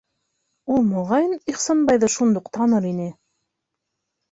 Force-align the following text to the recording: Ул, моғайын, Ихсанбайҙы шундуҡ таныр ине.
Ул, 0.75 0.79
моғайын, 0.93 1.35
Ихсанбайҙы 1.53 2.11
шундуҡ 2.15 2.51
таныр 2.59 2.91
ине. 2.95 3.09